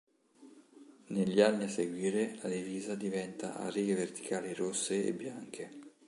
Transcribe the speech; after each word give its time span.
Negli 1.09 1.41
anni 1.41 1.65
a 1.65 1.69
seguire 1.69 2.35
la 2.41 2.49
divisa 2.49 2.95
diventa 2.95 3.53
a 3.57 3.69
righe 3.69 3.93
verticali 3.93 4.51
rosse 4.55 5.05
e 5.05 5.13
bianche. 5.13 5.69